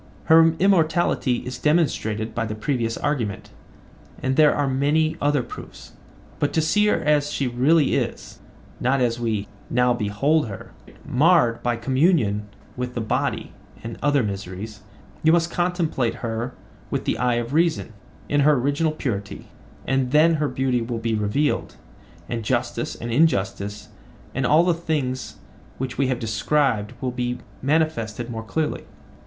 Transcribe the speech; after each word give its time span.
Her 0.23 0.55
immortality 0.57 1.45
is 1.45 1.59
demonstrated 1.59 2.33
by 2.33 2.47
the 2.47 2.55
previous 2.55 2.97
argument, 2.97 3.51
and 4.19 4.35
there 4.35 4.51
are 4.55 4.67
many 4.67 5.15
other 5.21 5.43
proofs; 5.43 5.91
but 6.39 6.51
to 6.53 6.59
see 6.61 6.87
her 6.87 6.99
as 6.99 7.31
she 7.31 7.47
really 7.47 7.93
is, 7.95 8.39
not 8.79 8.99
as 8.99 9.19
we 9.19 9.47
now 9.69 9.93
behold 9.93 10.47
her, 10.47 10.71
marred 11.05 11.61
by 11.61 11.75
communion 11.75 12.47
with 12.75 12.95
the 12.95 12.99
body 12.99 13.53
and 13.83 13.95
other 14.01 14.23
miseries, 14.23 14.81
you 15.21 15.31
must 15.31 15.51
contemplate 15.51 16.15
her 16.25 16.55
with 16.89 17.05
the 17.05 17.19
eye 17.19 17.35
of 17.35 17.53
reason, 17.53 17.93
in 18.27 18.39
her 18.39 18.53
original 18.53 18.93
purity; 18.93 19.49
and 19.85 20.09
then 20.09 20.33
her 20.41 20.47
beauty 20.47 20.81
will 20.81 20.97
be 20.97 21.13
revealed, 21.13 21.75
and 22.27 22.43
justice 22.43 22.95
and 22.95 23.11
injustice 23.11 23.89
and 24.33 24.47
all 24.47 24.63
the 24.63 24.73
things 24.73 25.35
which 25.77 25.99
we 25.99 26.07
have 26.07 26.17
described 26.17 26.93
will 27.01 27.11
be 27.11 27.37
manifested 27.61 28.31
more 28.31 28.41
clearly. 28.41 28.85